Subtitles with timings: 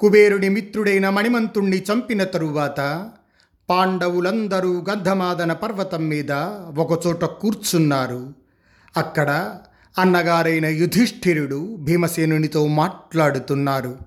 [0.00, 3.10] కుబేరుని మిత్రుడైన మణిమంతుణ్ణి చంపిన తరువాత
[3.70, 6.32] పాండవులందరూ గంధమాదన పర్వతం మీద
[6.78, 8.34] ఒకచోట కూర్చున్నారు.
[8.96, 9.58] అక్కడ
[9.98, 13.98] అన్నగారైన యుధిష్ఠిరుడు భీమసేనునితో మాట్లాడుతున్నారు.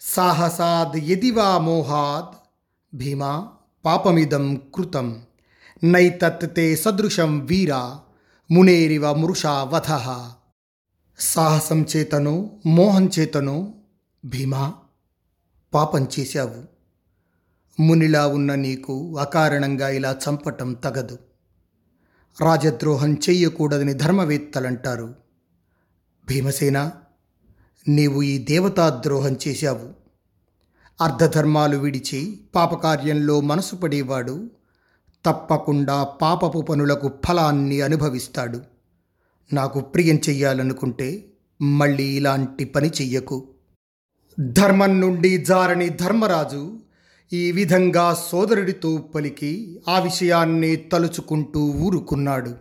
[0.00, 2.34] సాహసాద్ యదివా మోహాద్
[2.96, 3.48] భీమా
[3.84, 5.22] పాపమిదం కృతం
[5.84, 7.94] నైతత్తే సదృశం వీర
[8.50, 10.20] మునేరివ మృషా వధ.
[11.18, 13.74] సాహసం చేతనో మోహం చేతను
[14.24, 14.72] భీమా
[15.74, 16.72] పాపం చేశావు.
[17.82, 21.18] మునిలా ఉన్న నీకు అకారణంగా ఇలా చంపటం తగదు.
[22.40, 25.14] రాజద్రోహం చెయ్యకూడదని ధర్మవేత్తలంటారు.
[26.28, 26.92] భీమసేన
[27.88, 30.02] నీవు ఈ దేవతాద్రోహం చేశావు.
[31.04, 34.50] అర్ధధర్మాలు విడిచి పాపకార్యంలో మనసు పడేవాడు
[35.24, 38.62] తప్పకుండా పాపపు పనులకు ఫలాన్ని అనుభవిస్తాడు.
[39.52, 41.24] నాకు ప్రియం చెయ్యాలనుకుంటే
[41.62, 43.48] మళ్ళీ ఇలాంటి పని చెయ్యకు.
[44.40, 46.78] ధర్మం నుండి జారని ధర్మరాజు
[47.32, 52.54] ఈ విధంగా సోదరుడితో పలికి ఆ విషయాన్ని తలుచుకుంటూ ఊరుకున్నాడు.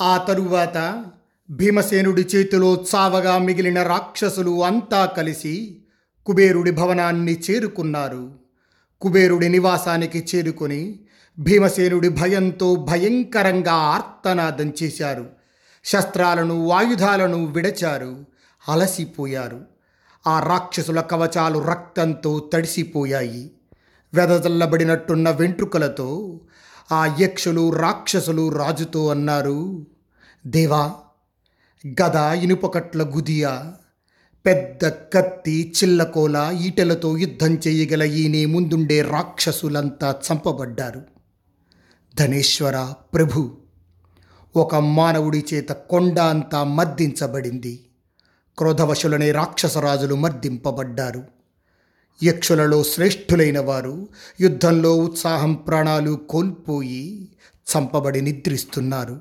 [0.00, 1.04] ఆ తరువాత
[1.50, 5.76] భీమసేనుడి చేతిలో చావగా మిగిలిన రాక్షసులు అంతా కలిసి
[6.26, 8.30] కుబేరుడి భవనాన్ని చేరుకున్నారు.
[9.00, 10.98] కుబేరుడి నివాసానికి చేరుకొని
[11.38, 15.26] భీమసేనుడి భయంతో భయంకరంగా ఆర్తనాదం చేశారు.
[15.84, 18.24] శస్త్రాలను ఆయుధాలను విడచారు.
[18.68, 19.73] అలసిపోయారు.
[20.26, 23.50] ఆ రాక్షసుల కవచాలు రక్తంతో తడిసిపోయాయి.
[24.14, 26.40] వెదజల్లబడినట్టున్న వెంట్రుకలతో
[26.92, 29.86] ఆ యక్షులు రాక్షసులు రాజుతో అన్నారు
[30.46, 30.92] దేవా
[32.02, 33.50] గద ఇనుపకట్ల గుదియ
[34.46, 41.02] పెద్ద కత్తి చిల్లకోల ఈటెలతో యుద్ధం చేయగల ఈనే ముందుండే రాక్షసులంతా చంపబడ్డారు.
[42.14, 43.56] ధనేశ్వర ప్రభు
[44.56, 47.83] ఒక మానవుడి చేత కొండ అంతా మద్దించబడింది.
[48.58, 51.24] క్రోధవశులనే రాక్షసరాజులు మర్దింపబడ్డారు.
[52.22, 54.08] యక్షులలో శ్రేష్ఠులైన వారు
[54.40, 59.20] యుద్ధంలో ఉత్సాహం ప్రాణాలు కోల్పోయి చంపబడి నిద్రిస్తున్నారు.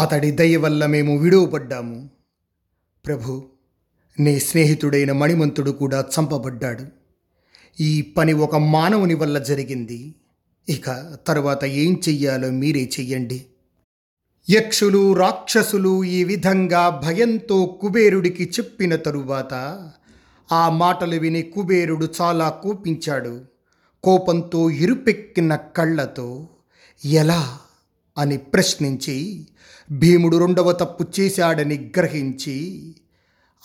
[0.00, 2.10] అతడి దయ వల్ల మేము విడువబడ్డాము.
[3.06, 3.46] ప్రభు
[4.20, 6.84] నీ స్నేహితుడైన మణిమంతుడు కూడా చంపబడ్డాడు.
[7.80, 10.14] ఈ పని ఒక మానవుని వల్ల జరిగింది.
[10.68, 13.46] ఇక తరువాత ఏం చెయ్యాలో మీరే చెయ్యండి.
[14.50, 19.90] యక్షులు రాక్షసులు ఈ విధంగా భయంతో కుబేరుడికి చెప్పిన తరువాత
[20.52, 23.40] ఆ మాటలు విని కుబేరుడు చాలా కోపించాడు.
[24.04, 26.48] కోపంతో ఇరుపెక్కిన కళ్ళతో
[27.04, 27.58] ఎలా?
[28.18, 29.46] అని ప్రశ్నించి
[29.92, 32.90] భీముడు రెండవ తప్పు చేశాడని గ్రహించి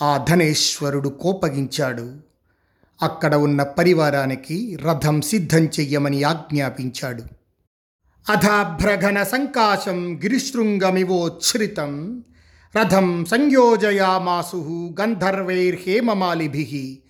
[0.02, 2.16] ఆ ధనేశ్వరుడు కోపగించాడు.
[3.02, 7.39] అక్కడ ఉన్న పరివారానికి రథం సిద్ధం చెయ్యమని ఆజ్ఞాపించాడు.
[8.30, 12.24] అథాభ్రఘన సంకాశం గిరిశృంగమివోచ్ఛ్రితం
[12.76, 17.04] రథం సంయోజయామాసు గంధర్వైర్హేమమాలిభి.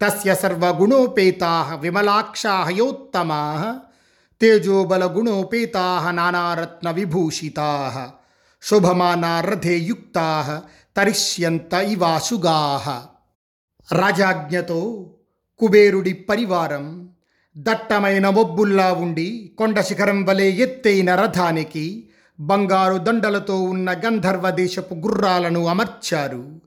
[0.00, 3.80] తస్య సర్వగుణోపేతా విమలాక్షా యోత్తమా.
[4.40, 8.10] తేజోబలగుణోపేతా నానారత్న విభూషితా
[8.62, 10.60] శుభమానా రథే యుక్తా
[10.96, 12.92] తరిష్యంత ఇవాశుగా
[13.92, 15.10] రాజాజ్ఞతో
[15.58, 17.08] కుబేరుడి పరివారం
[17.56, 22.08] దట్టమైన మొబ్బుల్లా ఉండి కొండ శిఖరం వలె ఎత్తైన రథానికి
[22.40, 26.60] బంగారు దండలతో ఉన్న గంధర్వ దేశపు గుర్రాలను అమర్చారు.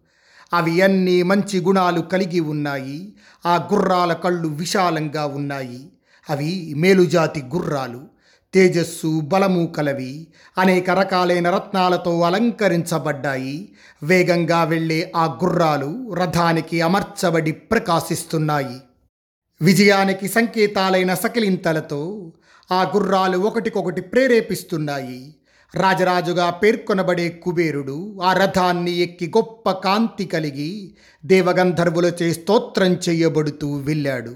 [0.53, 3.13] అవి అన్నీ మంచి గుణాలు కలిగి ఉన్నాయి.
[3.45, 5.89] ఆ గుర్రాల కళ్ళు విశాలంగా ఉన్నాయి.
[6.29, 8.01] అవి మేలుజాతి గుర్రాలు.
[8.53, 10.27] తేజస్సు బలము కలవి.
[10.57, 13.69] అనేక రకాలైన రత్నాలతో అలంకరించబడ్డాయి.
[14.03, 18.77] వేగంగా వెళ్ళే ఆ గుర్రాలు రథానికి అమర్చబడి ప్రకాశిస్తున్నాయి.
[19.61, 22.31] విజయానికి సంకేతాలైన సకిలింతలతో
[22.71, 25.35] ఆ గుర్రాలు ఒకటికొకటి ప్రేరేపిస్తున్నాయి.
[25.75, 30.95] రాజరాజుగా పేర్కొనబడే కుబేరుడు ఆ రథాన్ని ఎక్కి గొప్ప కాంతి కలిగి
[31.25, 34.35] దేవగంధర్వులచే స్తోత్రం చేయబడుతూ వెళ్ళాడు.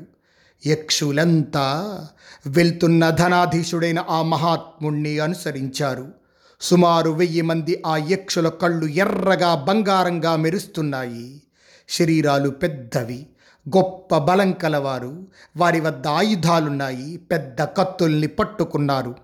[0.68, 2.08] యక్షులంతా
[2.48, 6.08] వెళ్తున్న ధనాధీశుడైన ఆ మహాత్ముణ్ణి అనుసరించారు.
[6.62, 11.42] సుమారు వెయ్యి మంది ఆ యక్షుల కళ్ళు ఎర్రగా బంగారంగా మెరుస్తున్నాయి.
[11.90, 13.28] శరీరాలు పెద్దవి.
[13.78, 15.28] గొప్ప బలం కలవారు.
[15.58, 17.18] వారి వద్ద ఆయుధాలున్నాయి.
[17.18, 19.16] పెద్ద కత్తుల్ని పట్టుకున్నారు.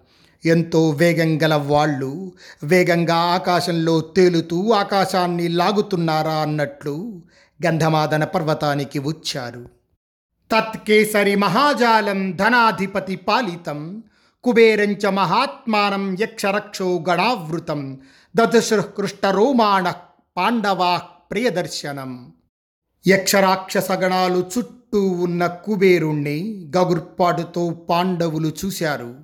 [0.46, 2.32] ఎంతో వేగం గల వాళ్ళు
[2.64, 7.22] వేగంగా ఆకాశంలో తేలుతూ ఆకాశాన్ని లాగుతున్నారా అన్నట్లు
[7.66, 9.66] గంధమాదన పర్వతానికి వచ్చారు.
[10.52, 14.04] తత్కేసరి మహాజాలం ధనాధిపతి పాలితం.
[14.44, 18.00] కుబేరంచ మహాత్మానం యక్షరక్షో గణావృతం.
[18.36, 19.94] దదశృహృష్టరోమాణ
[20.38, 20.98] పాండవా
[21.32, 22.34] ప్రియదర్శనం.
[23.08, 29.16] యక్షరాక్షసగణాలు చుట్టూ ఉన్న కుబేరుణ్ణి గగుర్పాటుతో పాండవులు చూశారు.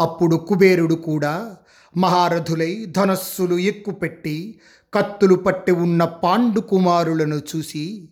[0.00, 1.56] అప్పుడు కుబేరుడు కూడా
[1.96, 4.60] మహారథులై ధనస్సులు ఎక్కుపెట్టి
[4.94, 8.08] కత్తులు పట్టి ఉన్న పాండు కుమారులను చూసి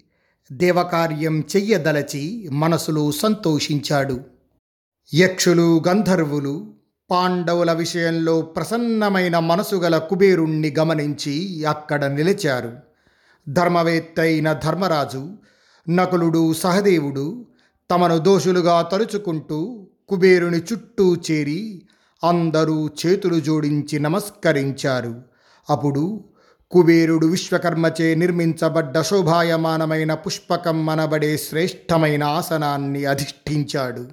[0.53, 4.21] దేవకార్యం చెయ్యదలచి మనసులో సంతోషించాడు.
[5.15, 6.75] యక్షులు గంధర్వులు
[7.11, 12.88] పాండవుల విషయంలో ప్రసన్నమైన మనసు గల కుబేరుణ్ణి గమనించి అక్కడ నిలిచారు.
[13.49, 15.37] ధర్మవేత్త అయిన ధర్మరాజు
[15.89, 17.47] నకులుడు సహదేవుడు
[17.91, 21.83] తమను దోషులుగా తలుచుకుంటూ కుబేరుని చుట్టూ చేరి
[22.25, 25.23] అందరూ చేతులు జోడించి నమస్కరించారు.
[25.71, 26.25] అప్పుడు
[26.71, 34.09] కుబేరుడు విశ్వకర్మచే నిర్మించబడ్డ శోభాయమానమైన పుష్పకం అనబడే శ్రేష్టమైన ఆసనాన్ని అధిష్ఠించాడు.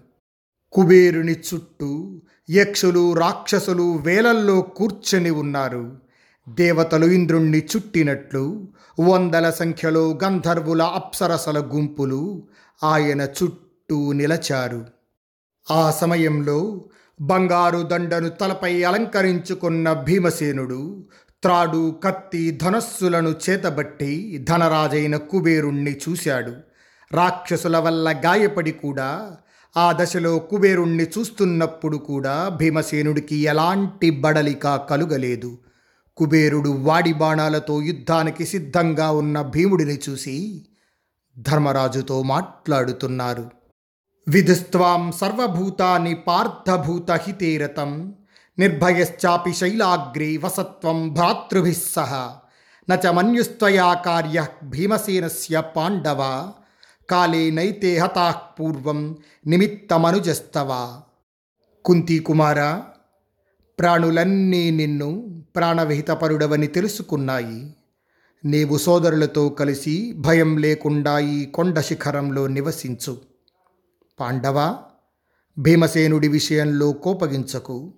[0.72, 6.05] కుబేరుని చుట్టూ యక్షులు రాక్షసులు వేలల్లో కూర్చొని ఉన్నారు.
[6.50, 8.68] దేవతలు ఇంద్రుణ్ణి చుట్టినట్లు
[9.00, 12.47] వందల సంఖ్యలో గంధర్వుల అప్సరసల గుంపులు
[12.83, 14.86] ఆయన చుట్టూ నిలచారు.
[15.71, 16.86] ఆ సమయంలో
[17.21, 21.06] బంగారు దండను తలపై అలంకరించుకున్న భీమసేనుడు
[21.44, 26.53] త్రాడు కత్తి ధనస్సులను చేతబట్టి ధనరాజైన కుబేరుణ్ణి చూశాడు.
[27.12, 29.38] రాక్షసుల వల్ల గాయపడి కూడా
[29.77, 35.57] ఆ దశలో కుబేరుణ్ణి చూస్తున్నప్పుడు కూడా భీమసేనుడికి ఎలాంటి బడలిక కలుగలేదు.
[36.18, 40.66] కుబేరుడు వాడి బాణాలతో యుద్ధానికి సిద్ధంగా ఉన్న భీముడిని చూసి
[41.38, 43.52] ధర్మరాజుతో మాట్లాడుతున్నారు.
[44.28, 48.16] విధుస్త్వాం సర్వభూతాని పార్థభూత హితేరతం
[48.60, 52.36] నిర్భయశ్చాపి శైలాగ్రే వసత్వం భ్రాతృభిः సహ
[52.90, 56.52] నచ మన్యుస్త్వయా కార్య భీమసేనస్య పాండవ
[57.10, 59.18] కాలే నైతే హతాః పూర్వం
[59.48, 61.02] నిమిత్తమనుజస్తవ.
[61.86, 62.20] కుంతి
[63.80, 67.75] ప్రాణులన్నీ నిన్ను ప్రాణవిహితపరుడవని తెలుసుకున్నాయి.
[68.45, 73.18] నీవు సోదరులతో కలిసి భయం లేకుండా ఈ కొండ శిఖరంలో నివసించు.
[74.19, 74.77] పాండవ
[75.60, 77.94] భీమసేనుడి విషయంలో కోపగించకు.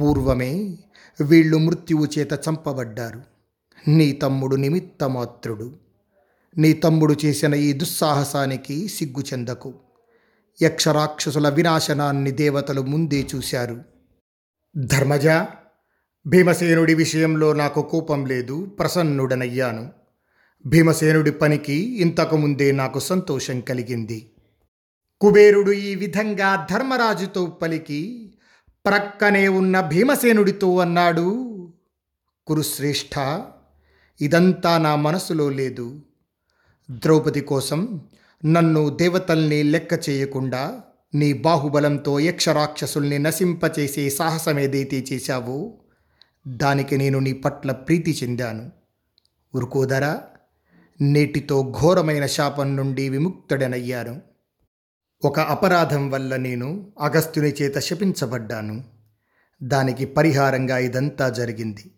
[0.00, 0.78] పూర్వమే
[1.20, 3.22] వీళ్ళు మృత్యువు చేత చంపబడ్డారు.
[3.88, 5.72] నీ తమ్ముడు నిమిత్తమాత్రుడు.
[6.58, 9.74] నీ తమ్ముడు చేసిన ఈ దుస్సాహసానికి సిగ్గు చెందకు.
[10.62, 13.91] యక్షరాక్షసుల వినాశనాన్ని దేవతలు ముందే చూశారు.
[14.76, 15.28] ధర్మజ
[16.26, 19.92] భీమసేనుడి విషయంలో నాకు కోపం లేదు ప్రసన్నుడనయ్యాను.
[20.66, 24.32] భీమసేనుడి పనికి ఇంతకుముందే నాకు సంతోషం కలిగింది.
[25.20, 28.34] కుబేరుడు ఈ విధంగా ధర్మరాజుతో పలికి
[28.86, 31.58] ప్రక్కనే ఉన్న భీమసేనుడితో అన్నాడు
[32.46, 33.42] కురుశ్రేష్ఠ
[34.20, 36.00] ఇదంతా నా మనసులో లేదు.
[36.90, 38.00] ద్రౌపది కోసం
[38.44, 40.82] నన్ను దేవతల్ని లెక్క చేయకుండా
[41.14, 45.74] నీ బాహుబలంతో యక్షరాక్షసుల్ని నశింపచేసే సాహసమేదైతే చేశావో
[46.48, 48.70] దానికి నేను నీ పట్ల ప్రీతి చెందాను.
[49.54, 50.22] ఉరుకోదరా
[51.00, 54.20] నేటితో ఘోరమైన శాపం నుండి విముక్తుడనయ్యాను.
[55.24, 58.84] ఒక అపరాధం వల్ల నేను అగస్త్యుని చేత శపించబడ్డాను.
[59.62, 61.90] దానికి పరిహారంగా ఇదంతా జరిగింది.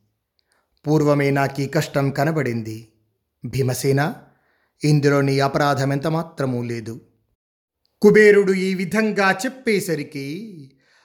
[0.87, 2.88] పూర్వమే నాకు ఈ కష్టం కనబడింది.
[3.44, 4.14] భీమసేన
[4.84, 7.00] ఇందులో నీ అపరాధం ఎంత మాత్రమూ లేదు.
[8.02, 10.26] కుబేరుడు ఈ విధంగా చెప్పేసరికి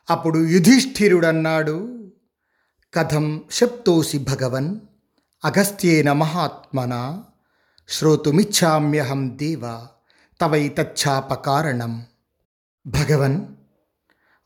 [0.09, 2.11] అప్పుడు యుధిష్ఠిరుడన్నాడు.
[2.93, 4.79] కథం శప్తోసి భగవన్
[5.45, 7.23] అగస్త్యేన మహాత్మన
[7.89, 9.87] శ్రోతుమిచ్చామ్యహం దేవ
[10.41, 12.03] తవైతచ్ఛాపకారణం
[12.87, 13.45] భగవన్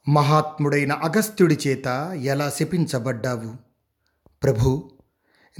[0.10, 3.56] మహాత్ముడైన అగస్త్యుడి చేత ఎలా శపించబడ్డావు?
[4.44, 4.92] ప్రభు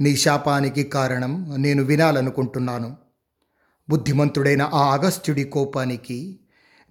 [0.00, 2.96] నీ శాపానికి కారణం నేను వినాలనుకుంటున్నాను.
[3.88, 6.40] బుద్ధిమంతుడైన ఆ అగస్త్యుడి కోపానికి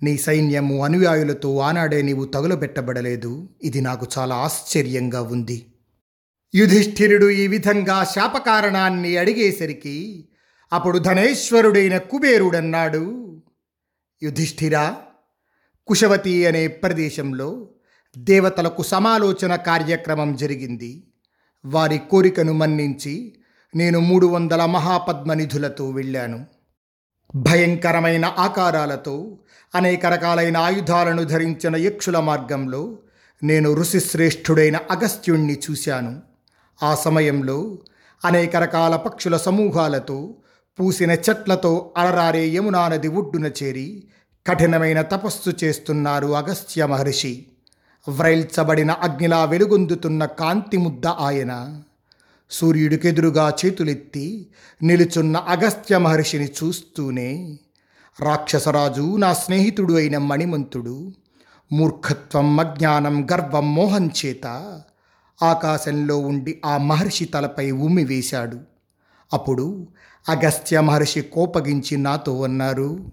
[0.03, 3.50] నీ సైన్యము అనుయాయులతో ఆనాడే నీవు తగులబెట్టబడలేదు.
[3.63, 5.65] ఇది నాకు చాలా ఆశ్చర్యంగా ఉంది.
[6.55, 10.29] యుధిష్ఠిరుడు ఈ విధంగా శాపకారణాన్ని అడిగేసరికి
[10.74, 13.36] అప్పుడు ధనేశ్వరుడైన కుబేరుడన్నాడు.
[14.24, 14.98] యుధిష్ఠిరా
[15.88, 17.69] కుశవతి అనే ప్రదేశంలో
[18.17, 21.07] దేవతలకు సమాలోచన కార్యక్రమం జరిగింది.
[21.65, 23.36] వారి కోరికను మన్నించి
[23.75, 26.45] నేను మూడు వందల మహాపద్మనిధులతో వెళ్ళాను.
[27.36, 29.39] భయంకరమైన ఆకారాలతో
[29.75, 32.98] అనేక రకాలైన ఆయుధాలను ధరించిన యక్షుల మార్గంలో
[33.44, 36.22] నేను ఋషిశ్రేష్ఠుడైన అగస్త్యుణ్ణి చూశాను.
[36.84, 37.77] ఆ సమయంలో
[38.25, 40.36] అనేక రకాల పక్షుల సమూహాలతో
[40.80, 44.03] పూసిన చెట్లతో అలరారే యమునా నది ఒడ్డున చేరి
[44.48, 47.46] కఠినమైన తపస్సు చేస్తున్నారు అగస్త్య మహర్షి.
[48.10, 51.82] వ్రైల్చబడిన అగ్నిలా వెలుగొందుతున్న కాంతి ముద్ద ఆయన
[52.51, 54.48] సూర్యుడికెదురుగా చేతులెత్తి
[54.84, 57.60] నిలుచున్న అగస్త్య మహర్షిని చూస్తూనే
[58.20, 61.12] రాక్షసరాజు నా స్నేహితుడు అయిన మణిమంతుడు.
[61.72, 64.48] మూర్ఖత్వం అజ్ఞానం గర్వం మోహం చేత
[65.43, 68.60] ఆకాశంలో ఉండి ఆ మహర్షి తలపై ఉమ్మి వేశాడు.
[69.34, 69.88] అప్పుడు
[70.29, 73.12] అగస్త్య మహర్షి కోపగించి నాతో అన్నారు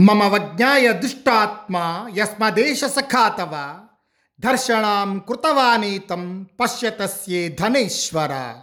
[0.00, 3.78] మమ వజ్ఞాయ దుష్టాత్మ యస్మదేశ సఖాతవ
[4.40, 8.56] దర్శనాం కృతవానీతం పశ్యతస్యే ధనేశ్వర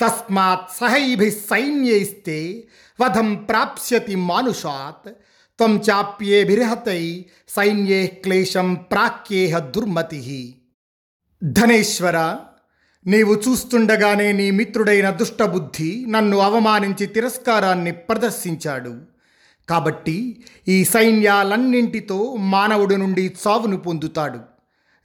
[0.00, 2.64] తస్మాత్ సహైభి సైన్యైస్తే
[3.00, 5.12] వధం ప్రాప్స్యతి మానుషాత్.
[5.58, 10.54] త్వం చాప్యేభిర్హతై సైన్యే క్లేశం ప్రాక్యేహ దుర్మతి.
[11.44, 12.36] ధనేశ్వర
[13.06, 18.96] నీవు చూస్తుండగానే నీ మిత్రుడైన దుష్టబుద్ధి నన్ను అవమానించి తిరస్కారాన్ని ప్రదర్శించాడు.
[19.68, 24.40] కాబట్టి ఈ సైన్యాలన్నింటితో మానవుడి నుండి చావును పొందుతాడు.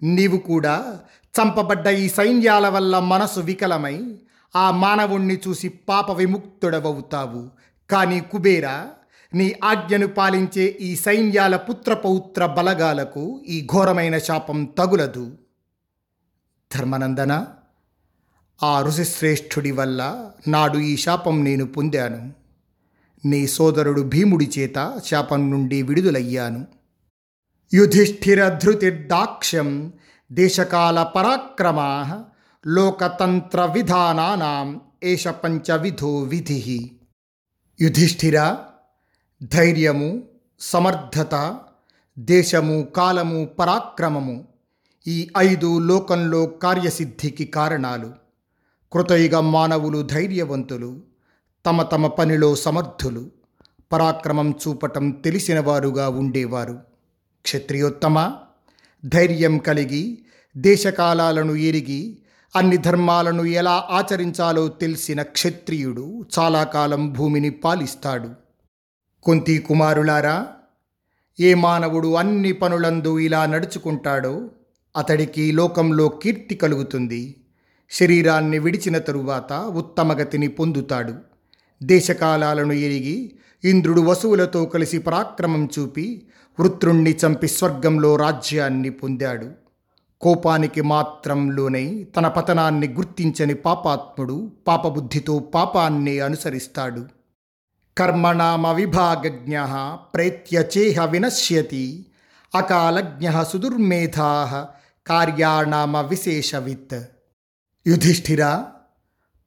[0.03, 0.99] నీవు కూడా
[1.41, 4.15] చంపబడ్డ ఈ సైన్యాల వల్ల మనసు వికలమై
[4.55, 7.49] ఆ మానవుణ్ణి చూసి పాప విముక్తుడవవుతావు.
[7.89, 8.89] కానీ కుబేరా
[9.33, 15.37] నీ ఆజ్ఞను పాలించే ఈ సైన్యాల పుత్రపౌత్ర బలగాలకు ఈ ఘోరమైన శాపం తగులదు.
[16.75, 17.47] ధర్మనందన
[18.63, 22.33] ఆ ఋషిశ్రేష్ఠుడి వల్ల నాడు ఈ శాపం నేను పొందాను.
[23.25, 26.67] నీ సోదరుడు భీముడి చేత శాపం నుండి విడుదలయ్యాను.
[27.73, 29.93] యుధిష్ఠిర ధృతిర్దాక్ష్యం
[30.31, 32.25] దేశకాల పరాక్రమా
[32.67, 36.91] లోకతంత్ర విధానానాం ఏష పంచవిధో విధి
[37.81, 38.55] యుధిష్ఠిర
[39.43, 40.23] ధైర్యము
[40.59, 41.59] సమర్థత
[42.19, 44.47] దేశము కాలము పరాక్రమము
[45.07, 48.13] ఈ ఐదు లోకంలో కార్యసిద్ధికి కారణాలు
[48.91, 51.01] కృతయుగ మానవులు ధైర్యవంతులు
[51.65, 53.31] తమ తమ పనిలో సమర్థులు
[53.91, 56.79] పరాక్రమం చూపటం తెలిసినవారుగా ఉండేవారు.
[57.41, 58.35] క్షత్రియోత్తమ
[59.05, 60.25] ధైర్యం కలిగి
[60.57, 62.19] దేశకాలాలను ఎరిగి
[62.55, 68.29] అన్ని ధర్మాలను ఎలా ఆచరించాలో తెలిసిన క్షత్రియుడు చాలా కాలం భూమిని పాలిస్తాడు.
[69.23, 70.47] కొంతి కుమారులారా
[71.39, 74.49] ఏ మానవుడు అన్ని పనులందు ఇలా నడుచుకుంటాడో
[74.97, 77.35] అతడికి లోకంలో కీర్తి కలుగుతుంది.
[77.91, 81.15] శరీరాన్ని విడిచిన తరువాత ఉత్తమగతిని పొందుతాడు.
[81.83, 86.27] దేశకాలాలను ఎరిగి ఇంద్రుడు వసువులతో కలిసి పరాక్రమం చూపి
[86.59, 89.51] వృత్రుణ్ణి చంపి స్వర్గంలో రాజ్యాన్ని పొందాడు.
[90.21, 97.05] కోపానికి మాత్రం లోనై తన పతనాన్ని గుర్తించని పాపాత్ముడు పాపబుద్ధితో పాపాన్ని అనుసరిస్తాడు.
[97.97, 99.59] కర్మణామ విభాగజ్ఞ
[100.13, 102.05] ప్రేత్యచేహ వినశ్యతి
[102.55, 104.67] అకాలజ్ఞ సుదుర్మేధా
[105.07, 107.01] కార్యాణామ విశేషవిత్.
[107.87, 108.63] యుధిష్ఠిర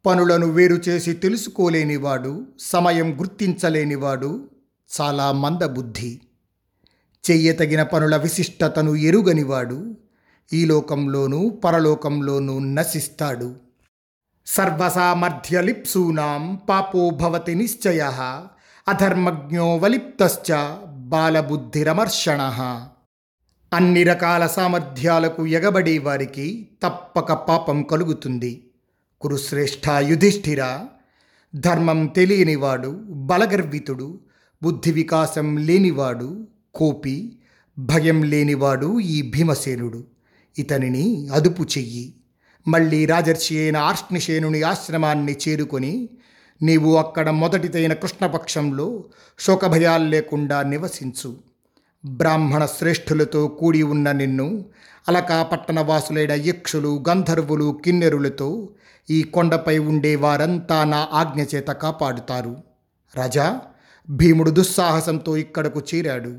[0.06, 4.48] పనులను వేరు చేసి తెలుసుకోలేనివాడు సమయం గుర్తించలేనివాడు
[5.00, 6.20] చాలా మందబుద్ధి.
[7.30, 9.96] చెయ్యతగిన పనుల విశిష్టతను ఎరుగనివాడు
[10.52, 13.56] ఈ లోకంలోనూ పరలోకంలోనూ నశిస్తాడు.
[14.46, 18.32] సర్వసామర్థ్యలిప్సూనాం పాపో భవతి నిశ్చయ
[18.88, 22.40] అధర్మజ్ఞో వలిప్తశ్చ బాలబుద్ధిరమర్షణ
[23.72, 28.66] అన్ని రకాల సామర్థ్యాలకు ఎగబడే వారికి తప్పక పాపం కలుగుతుంది.
[29.20, 30.80] కురుశ్రేష్ఠ యుధిష్ఠిర
[31.56, 34.20] ధర్మం తెలియనివాడు బలగర్వితుడు
[34.62, 37.38] బుద్ధి వికాసం లేనివాడు కోపి
[37.78, 40.11] భయం లేనివాడు ఈ భీమసేనుడు.
[40.58, 42.14] ఇతనిని అదుపు చెయ్యి.
[42.68, 46.08] మళ్ళీ రాజర్షి అయిన ఆర్ష్నిషేనుని ఆశ్రమాన్ని చేరుకొని
[46.62, 49.04] నీవు అక్కడ మొదటిదైన కృష్ణపక్షంలో
[49.40, 51.36] శోకభయాలు లేకుండా నివసించు.
[52.04, 54.64] బ్రాహ్మణ శ్రేష్ఠులతో కూడి ఉన్న నిన్ను
[55.08, 58.68] అలకా పట్టణవాసులైన యక్షులు గంధర్వులు కిన్నెరులతో
[59.10, 62.56] ఈ కొండపై ఉండే వారంతా నా ఆజ్ఞ చేత కాపాడుతారు.
[63.14, 63.60] రాజా
[64.10, 66.38] భీముడు దుస్సాహసంతో ఇక్కడకు చేరాడు.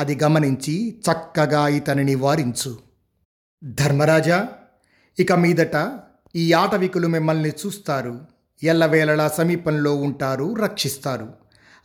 [0.00, 2.91] అది గమనించి చక్కగా ఇతనిని వారించు.
[3.64, 4.48] ధర్మరాజా
[5.18, 6.00] ఇక మీదట
[6.36, 8.20] ఈ ఆటవికులు మిమ్మల్ని చూస్తారు.
[8.62, 11.28] ఎల్లవేళలా సమీపంలో ఉంటారు రక్షిస్తారు.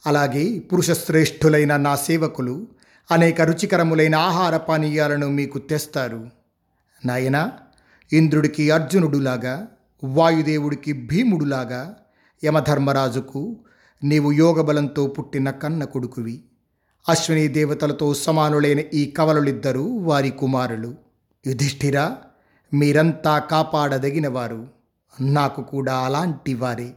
[0.06, 2.68] అలాగే పురుషశ్రేష్ఠులైన నా సేవకులు
[3.12, 6.30] అనేక రుచికరములైన ఆహార పానీయాలను మీకు తెస్తారు.
[7.06, 7.52] నాయనా
[8.14, 9.68] ఇంద్రుడికి అర్జునుడులాగా
[10.04, 11.96] వాయుదేవుడికి భీముడులాగా
[12.46, 13.58] యమధర్మరాజుకు
[14.04, 16.44] నీవు యోగబలంతో పుట్టిన కన్న కొడుకువి.
[17.10, 21.07] అశ్విని దేవతలతో సమానులైన ఈ కవలులిద్దరూ వారి కుమారులు.
[21.46, 22.12] యుధిష్ఠిర
[22.74, 24.68] మీరంతా కాపాడదగినవారు.
[25.22, 26.94] నాకు కూడా అలాంటి వారే.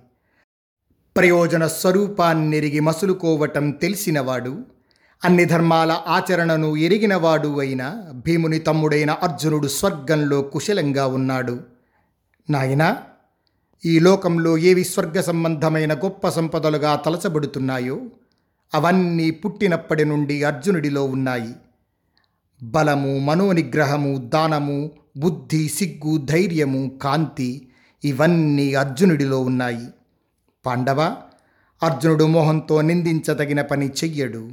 [1.17, 4.65] ప్రయోజన స్వరూపాన్నెరిగి మసులుకోవటం తెలిసినవాడు
[5.25, 11.61] అన్ని ధర్మాల ఆచరణను ఎరిగినవాడు అయిన భీముని తమ్ముడైన అర్జునుడు స్వర్గంలో కుశలంగా ఉన్నాడు.
[12.51, 13.03] నాయనా
[13.85, 18.01] ఈ లోకంలో ఏవి స్వర్గ సంబంధమైన గొప్ప సంపదలుగా తలచబడుతున్నాయో
[18.75, 21.55] అవన్నీ పుట్టినప్పటి నుండి అర్జునుడిలో ఉన్నాయి.
[22.63, 27.69] బలము మనోనిగ్రహము దానము బుద్ధి సిగ్గు ధైర్యము కాంతి
[28.05, 29.87] ఇవన్నీ అర్జునుడిలో ఉన్నాయి.
[30.67, 31.17] పాండవ
[31.83, 34.53] అర్జునుడు మోహంతో నిందించదగిన పని చెయ్యడు.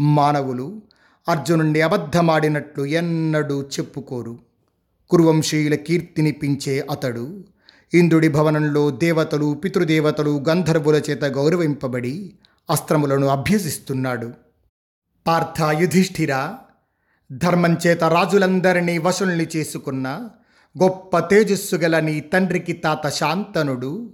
[0.00, 0.82] మానవులు
[1.28, 4.38] అర్జునుడిని అబద్ధమాడినట్లు ఎన్నడూ చెప్పుకోరు.
[5.10, 7.44] కురువంశీయుల కీర్తిని పెంచే అతడు
[7.94, 12.32] ఇంద్రుడి భవనంలో దేవతలు పితృదేవతలు గంధర్వుల చేత గౌరవింపబడి
[12.70, 14.32] అస్త్రములను అభ్యసిస్తున్నాడు.
[15.26, 16.54] పార్థ యుధిష్ఠిర
[17.32, 20.28] ధర్మం చేత రాజులందరినీ వశుల్ని చేసుకున్న
[20.82, 24.12] గొప్ప తేజస్సు గల నీ తండ్రికి తాత శాంతనుడు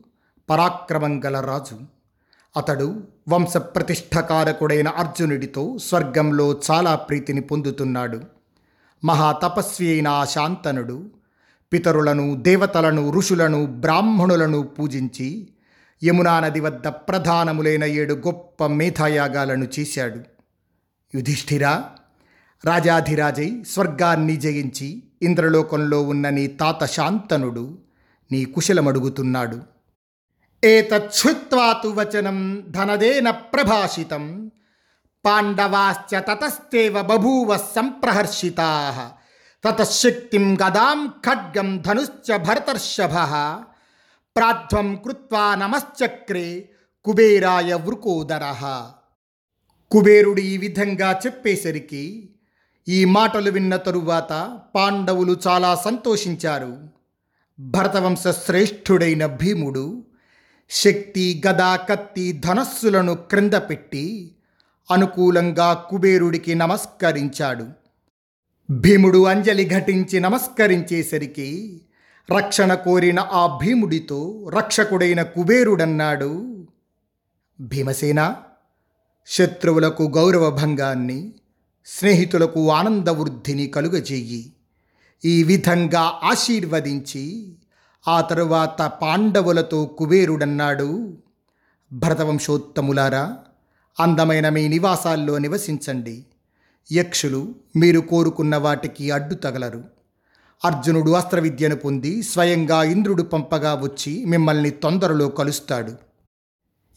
[0.50, 1.78] పరాక్రమం గల రాజు.
[2.56, 8.20] అతడు వంశ ప్రతిష్ఠకారకుడైన అర్జునుడితో స్వర్గంలో చాలా ప్రీతిని పొందుతున్నాడు.
[9.04, 11.10] మహాతపస్వి అయిన ఆ శాంతనుడు
[11.72, 15.48] పితరులను దేవతలను ఋషులను బ్రాహ్మణులను పూజించి
[16.04, 20.20] యమునా నది వద్ద ప్రధానములైన ఏడు గొప్ప మేధాయాగాలను చేశాడు.
[21.14, 21.84] యుధిష్ఠిరా
[22.64, 27.78] రాజాధిరాజై స్వర్గాన్ని జయించి ఇంద్రలోకంలో ఉన్న నీ తాత శాంతనుడు
[28.32, 29.62] నీ కుశలమడుగుతున్నాడు.
[30.64, 34.50] ఏతచ్చుత్వాతు వచనం ధనదేన ప్రభాషితం
[35.24, 39.12] పాండవాశ్చ తతస్తేవ బభూవ సంప్రహర్షితా
[39.64, 43.14] తతశక్తిం గదాం ఖడ్గం ధనుశ్చ భరతర్షభ
[44.36, 46.68] ప్రాధ్వం కృత్వా నమశ్చక్రే
[47.04, 48.54] కుబేరాయ వృకోదర.
[49.90, 52.34] కుబేరుడు ఈ విధంగా చెప్పేసరికి
[52.88, 56.76] ఈ మాటలు విన్న తరువాత పాండవులు చాలా సంతోషించారు.
[57.61, 60.04] భరతవంశ శ్రేష్ఠుడైన భీముడు
[60.71, 64.35] శక్తి గదా కత్తి ధనస్సులను క్రింద పెట్టి
[64.90, 67.66] అనుకూలంగా కుబేరుడికి నమస్కరించాడు.
[68.71, 71.80] భీముడు అంజలి ఘటించి నమస్కరించేసరికి
[72.37, 76.66] రక్షణ కోరిన ఆ భీముడితో రక్షకుడైన కుబేరుడన్నాడు.
[77.61, 78.37] భీమసేన
[79.26, 81.33] శత్రువులకు గౌరవభంగాన్ని
[81.90, 84.52] స్నేహితులకు ఆనందవృద్ధిని కలుగజేయి.
[85.25, 87.52] ఈ విధంగా ఆశీర్వదించి
[88.09, 91.18] ఆ తరువాత పాండవులతో కుబేరుడన్నాడు.
[91.92, 93.37] భరతవంశోత్తములారా
[94.00, 96.25] అందమైన మీ నివాసాల్లో నివసించండి.
[96.92, 99.85] యక్షులు మీరు కోరుకున్న వాటికి అడ్డు తగలరు.
[100.64, 105.95] అర్జునుడు అస్త్రవిద్యను పొంది స్వయంగా ఇంద్రుడు పంపగా వచ్చి మిమ్మల్ని తొందరలో కలుస్తాడు.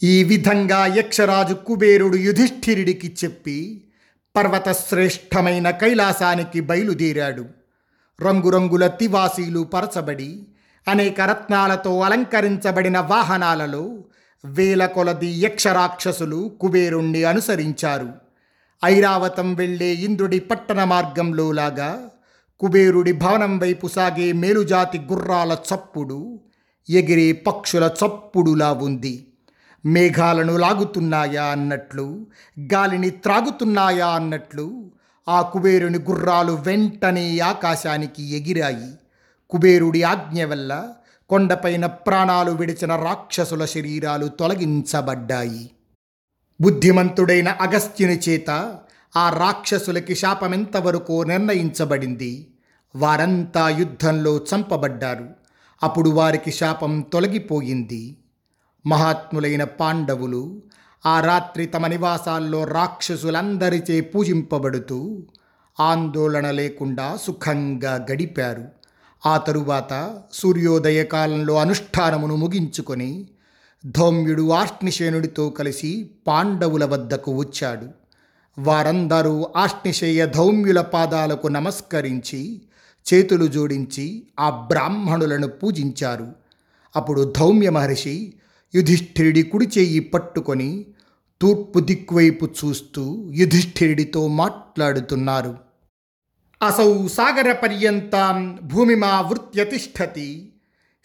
[0.04, 3.84] ఈ విధంగా యక్షరాజు కుబేరుడు యుధిష్ఠిరుడికి చెప్పి
[4.36, 7.46] పర్వతశ్రేష్టమైన కైలాసానికి బయలుదేరాడు.
[8.22, 10.48] రంగురంగుల తివాసీలు పరచబడి
[10.88, 14.04] అనేక రత్నాలతో అలంకరించబడిన వాహనాలలో
[14.46, 18.10] వేల కొలది యక్షరాక్షసులు కుబేరుణ్ణి అనుసరించారు.
[18.86, 22.10] ఐరావతం వెళ్ళే ఇంద్రుడి పట్టణ మార్గంలో లాగా
[22.60, 26.40] కుబేరుడి భవనం వైపు సాగే మేలుజాతి గుర్రాల చప్పుడు
[26.90, 29.31] ఎగిరే పక్షుల చప్పుడులా ఉంది.
[29.86, 32.28] మేఘాలను లాగుతున్నాయా అన్నట్లు
[32.74, 34.92] గాలిని త్రాగుతున్నాయా అన్నట్లు
[35.30, 38.94] ఆ కుబేరుని గుర్రాలు వెంటనే ఆకాశానికి ఎగిరాయి.
[39.50, 40.90] కుబేరుడి ఆజ్ఞ వల్ల
[41.30, 45.72] కొండపైన ప్రాణాలు విడిచిన రాక్షసుల శరీరాలు తొలగించబడ్డాయి.
[46.62, 48.78] బుద్ధిమంతుడైన అగస్త్యుని చేత
[49.18, 52.54] ఆ రాక్షసులకి శాపమెంతవరకు నిర్ణయించబడింది.
[52.96, 55.30] వారంతా యుద్ధంలో చంపబడ్డారు.
[55.84, 58.18] అప్పుడు వారికి శాపం తొలగిపోయింది.
[58.86, 60.62] మహాత్ములైన పాండవులు
[61.06, 65.24] ఆ రాత్రి తమ నివాసాల్లో రాక్షసులందరిచే పూజింపబడుతూ
[65.80, 68.66] ఆందోళన లేకుండా సుఖంగా గడిపారు.
[69.26, 73.28] ఆ తరువాత సూర్యోదయ కాలంలో అనుష్ఠానమును ముగించుకొని
[73.86, 77.88] ధౌమ్యుడు ఆష్నిశేనుడితో కలిసి పాండవుల వద్దకు వచ్చాడు.
[78.62, 82.62] వారందరూ ఆష్నిశేయ ధౌమ్యుల పాదాలకు నమస్కరించి
[83.14, 86.34] చేతులు జోడించి ఆ బ్రాహ్మణులను పూజించారు.
[86.96, 88.34] అప్పుడు ధౌమ్య మహర్షి
[88.76, 90.86] యుధిష్ఠిరుడి కుడి చేయి పట్టుకొని
[91.42, 95.58] తూర్పు దిక్కువైపు చూస్తూ యుధిష్ఠిరుడితో మాట్లాడుతున్నారు.
[96.64, 100.54] అసౌ సాగర పర్యంతం భూమిమా వృత్యతిష్టతి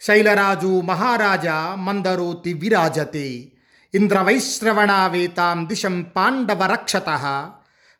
[0.01, 3.51] శైలరాజు మహారాజా మందరోతి విరాజతే
[3.93, 7.09] ఇంద్రవైశ్రవణావేతాం దిశం పాండవ రక్షత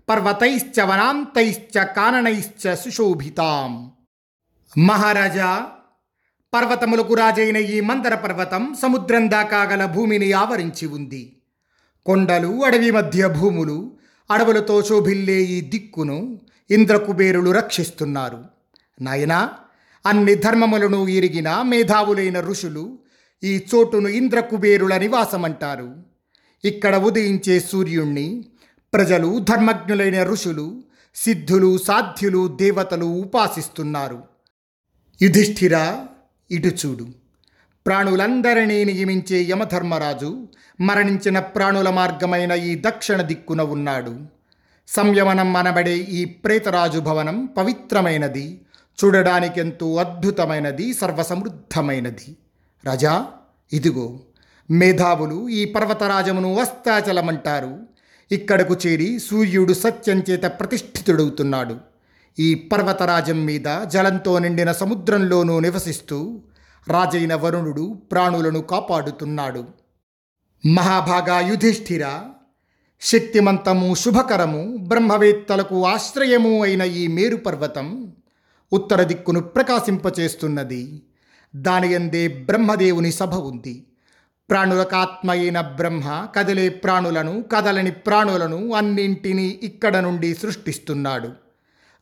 [0.10, 3.92] పర్వతైశ్చ వనాంతైశ్చ కాననైశ్చ సుశోభితాం.
[4.78, 5.68] మహారాజా
[6.54, 11.38] పర్వతములకు రాజైన ఈ మందర పర్వతం సముద్రం దాకా గల భూమిని ఆవరించి ఉంది.
[12.06, 13.98] కొండలు అడవి మధ్య భూములు
[14.32, 18.46] అడవులతో శోభిల్లే ఈ దిక్కును ఇంద్రకుబేరులు రక్షిస్తున్నారు.
[19.02, 19.52] నాయనా
[20.06, 23.00] అన్ని ధర్మములను ఎరిగిన మేధావులైన ఋషులు
[23.44, 25.96] ఈ చోటును ఇంద్రకుబేరుల నివాసమంటారు.
[26.64, 28.46] ఇక్కడ ఉదయించే సూర్యుణ్ణి
[28.94, 30.84] ప్రజలు ధర్మజ్ఞులైన ఋషులు
[31.16, 34.24] సిద్ధులు సాధ్యులు దేవతలు ఉపాసిస్తున్నారు.
[35.22, 36.06] యుధిష్ఠిర
[36.52, 37.08] ఇటు చూడు.
[37.88, 40.48] ప్రాణులందరినీ నియమించే యమధర్మరాజు
[40.82, 44.20] మరణించిన ప్రాణుల మార్గమైన ఈ దక్షిణ దిక్కున ఉన్నాడు.
[44.88, 48.62] సంయమనం అనబడే ఈ ప్రేతరాజు భవనం పవిత్రమైనది.
[49.04, 52.38] చూడడానికెంతో అద్భుతమైనది సర్వసమృద్ధమైనది.
[52.88, 53.26] రజా
[53.74, 54.20] ఇదిగో
[54.72, 57.80] మేధావులు ఈ పర్వతరాజమును వస్తాచలమంటారు
[58.32, 61.97] ఇక్కడకు చేరి సూర్యుడు సత్యం చేత ప్రతిష్ఠితుడవుతున్నాడు.
[62.40, 66.42] ఈ పర్వతరాజం మీద జలంతో నిండిన సముద్రంలోనూ నివసిస్తూ
[66.88, 69.66] రాజైన వరుణుడు ప్రాణులను కాపాడుతున్నాడు.
[70.66, 72.08] మహాభాగా యుధిష్ఠిర
[73.02, 78.14] శక్తిమంతము శుభకరము బ్రహ్మవేత్తలకు ఆశ్రయము అయిన ఈ మేరు పర్వతం
[78.74, 81.04] ఉత్తర దిక్కును ప్రకాశింపచేస్తున్నది.
[81.56, 83.88] దాని అందే బ్రహ్మదేవుని సభ ఉంది.
[84.50, 91.47] ప్రాణులకాత్మ అయిన బ్రహ్మ కదిలే ప్రాణులను కదలని ప్రాణులను అన్నింటినీ ఇక్కడ నుండి సృష్టిస్తున్నాడు.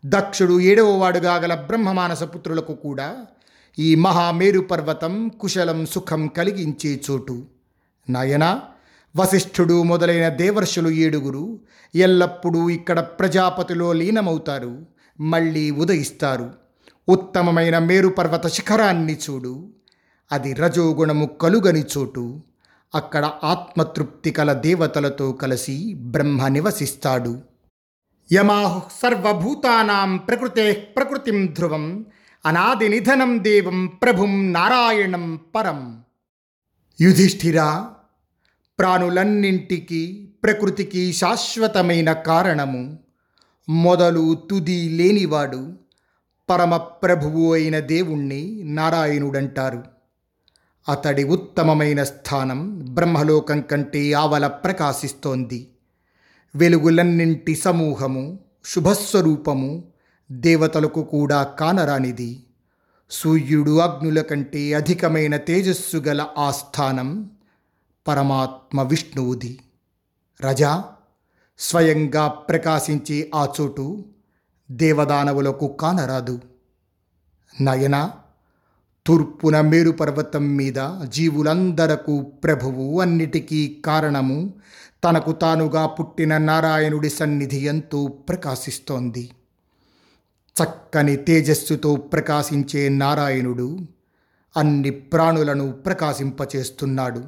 [0.05, 3.25] దక్షుడు ఏడవ వాడుగా గల బ్రహ్మమానస పుత్రులకు కూడా
[3.79, 7.43] ఈ మహామేరు పర్వతం కుశలం సుఖం కలిగించే చోటు.
[8.09, 8.61] నాయన
[9.15, 11.59] వశిష్ఠుడు మొదలైన దేవర్షులు ఏడుగురు
[11.95, 14.85] ఎల్లప్పుడూ ఇక్కడ ప్రజాపతిలో లీనమవుతారు
[15.19, 16.49] మళ్ళీ ఉదయిస్తారు.
[17.09, 19.69] ఉత్తమమైన మేరు పర్వత శిఖరాన్ని చూడు
[20.31, 22.41] అది రజోగుణము కలుగని చోటు.
[22.95, 27.54] అక్కడ ఆత్మతృప్తి కల దేవతలతో కలిసి బ్రహ్మ నివసిస్తాడు.
[28.33, 32.05] యమాహు సర్వభూతానాం ప్రకృతే ప్రకృతిం ధ్రువం
[32.45, 36.01] అనాది నిధనం దేవం ప్రభుం నారాయణం పరం.
[37.01, 37.93] యుధిష్ఠిరా
[38.79, 42.99] ప్రాణులన్నింటికి ప్రకృతికి శాశ్వతమైన కారణము.
[43.69, 45.73] మొదలు తుది లేనివాడు
[46.49, 49.83] పరమ ప్రభువు అయిన దేవుణ్ణి నారాయణుడంటారు.
[50.89, 55.67] అతడి ఉత్తమమైన స్థానం బ్రహ్మలోకం కంటే ఆవల ప్రకాశిస్తోంది.
[56.55, 59.83] వెలుగులన్నింటి సమూహము శుభస్వరూపము
[60.31, 62.43] దేవతలకు కూడా కానరానిది.
[63.11, 67.29] సూర్యుడు అగ్నుల కంటే అధికమైన తేజస్సు గల ఆ స్థానం
[68.07, 69.59] పరమాత్మ విష్ణువుది.
[70.41, 70.83] రజా
[71.59, 74.05] స్వయంగా ప్రకాశించే ఆ చోటు
[74.71, 76.39] దేవదానవులకు కానరాదు.
[77.61, 78.11] నయన
[79.05, 84.53] తూర్పున మేరు పర్వతం మీద జీవులందరకు ప్రభువు అన్నిటికీ కారణము
[85.05, 89.29] తనకు తానుగా పుట్టిన నారాయణుడి సన్నిధి ఎంతో ప్రకాశిస్తోంది.
[90.63, 93.79] చక్కని తేజస్సుతో ప్రకాశించే నారాయణుడు
[94.57, 97.23] అన్ని ప్రాణులను ప్రకాశింపచేస్తున్నాడు.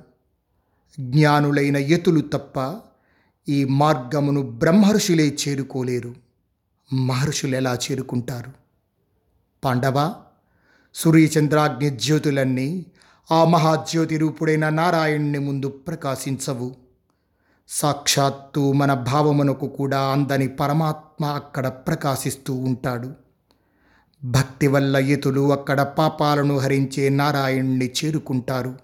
[0.99, 2.75] జ్ఞానులైన యతులు తప్ప
[3.49, 6.15] ఈ మార్గమును బ్రహ్మర్షులే చేరుకోలేరు.
[6.93, 8.51] మహర్షులు ఎలా చేరుకుంటారు?
[9.63, 10.15] పాండవ
[10.95, 12.85] సూర్యచంద్రాగ్ని జ్యోతులన్నీ
[13.31, 16.86] ఆ మహాజ్యోతి రూపుడైన నారాయణ్ణి ముందు ప్రకాశించవు.
[17.69, 23.13] సాక్షాత్తు మన భావమునకు కూడా అందని పరమాత్మ అక్కడ ప్రకాశిస్తూ ఉంటాడు.
[24.23, 28.75] భక్తి వల్ల ఇతులు అక్కడ పాపాలను హరించే నారాయణ్ణి చేరుకుంటారు.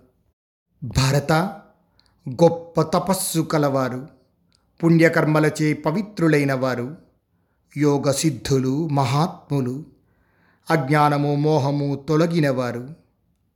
[0.83, 1.31] భారత
[2.29, 4.07] గొప్ప తపస్సు కలవారు.
[4.83, 6.95] పుణ్యకర్మలచే పవిత్రులైన వారు
[7.77, 9.83] యోగ సిద్ధులు మహాత్ములు.
[10.69, 12.89] అజ్ఞానము మోహము తొలగినవారు.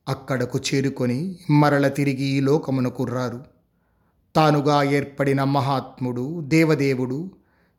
[0.08, 3.57] అక్కడకు చేరుకొని మరల తిరిగి ఈ లోకమునకు రారు.
[4.38, 7.32] తానుగా ఏర్పడిన మహాత్ముడు దేవదేవుడు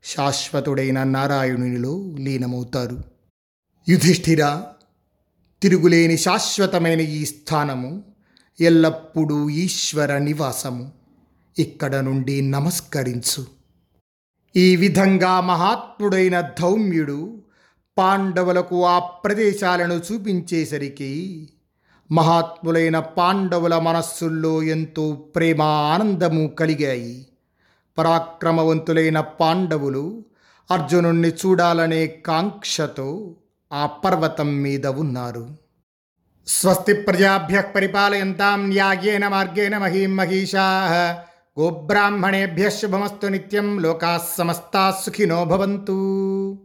[0.05, 3.05] శాశ్వతుడైన నారాయణునిలో లీనమవుతారు.
[3.89, 4.63] యుధిష్ఠిర
[5.63, 8.03] తిరుగులేని శాశ్వతమైన ఈ స్థానము
[8.61, 10.93] ఎల్లప్పుడూ ఈశ్వర నివాసము.
[11.59, 13.47] ఇక్కడ నుండి నమస్కరించు.
[14.57, 17.43] ఈ విధంగా మహాత్ముడైన ధౌమ్యుడు
[17.99, 21.49] పాండవులకు ఆ ప్రదేశాలను చూపించేసరికి
[22.13, 27.27] మహాత్ములైన పాండవుల మనస్సుల్లో ఎంతో ప్రేమ ఆనందము కలిగాయి.
[27.99, 30.25] పరాక్రమవంతులైన పాండవులు
[30.71, 33.35] అర్జునుణ్ణి చూడాలనే కాంక్షతో
[33.73, 35.49] ఆ పర్వతం మీద ఉన్నారు.
[36.47, 40.61] స్వస్తి ప్రజాభ్య పరిపాలయంతాం న్యాయేన మార్గేణ మహీం మహిషా.
[41.61, 46.59] గోబ్రాహ్మణేభ్య శుభమస్తు నిత్యం లోకా సమస్తా సుఖినో భవంతు.